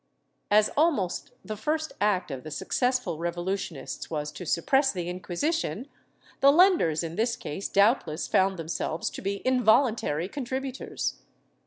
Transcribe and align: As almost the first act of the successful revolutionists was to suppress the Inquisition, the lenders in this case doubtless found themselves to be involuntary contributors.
As 0.49 0.71
almost 0.75 1.29
the 1.45 1.55
first 1.55 1.93
act 2.01 2.31
of 2.31 2.43
the 2.43 2.49
successful 2.49 3.19
revolutionists 3.19 4.09
was 4.09 4.31
to 4.31 4.47
suppress 4.47 4.91
the 4.91 5.07
Inquisition, 5.07 5.87
the 6.39 6.51
lenders 6.51 7.03
in 7.03 7.17
this 7.17 7.35
case 7.35 7.69
doubtless 7.69 8.27
found 8.27 8.57
themselves 8.57 9.11
to 9.11 9.21
be 9.21 9.45
involuntary 9.45 10.27
contributors. 10.27 11.19